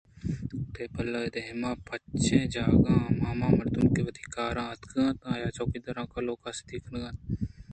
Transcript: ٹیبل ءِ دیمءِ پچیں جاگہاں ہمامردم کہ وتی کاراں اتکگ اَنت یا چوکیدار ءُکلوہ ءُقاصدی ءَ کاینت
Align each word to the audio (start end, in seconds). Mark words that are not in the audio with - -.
ٹیبل 0.73 1.09
ءِ 1.21 1.33
دیمءِ 1.33 1.81
پچیں 1.85 2.45
جاگہاں 2.53 3.03
ہمامردم 3.29 3.83
کہ 3.93 4.01
وتی 4.05 4.23
کاراں 4.33 4.69
اتکگ 4.71 4.97
اَنت 5.05 5.17
یا 5.41 5.49
چوکیدار 5.55 5.97
ءُکلوہ 6.03 6.35
ءُقاصدی 6.37 6.77
ءَ 6.77 6.85
کاینت 6.85 7.17